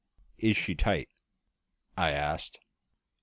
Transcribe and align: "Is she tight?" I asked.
"Is 0.39 0.57
she 0.57 0.73
tight?" 0.73 1.09
I 1.95 2.09
asked. 2.09 2.57